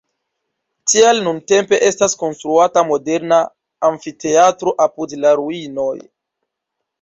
Tial 0.93 1.19
nuntempe 1.25 1.79
estas 1.87 2.15
konstruata 2.21 2.83
moderna 2.93 3.39
amfiteatro 3.91 4.75
apud 4.87 5.15
la 5.27 5.37
ruinoj. 5.43 5.93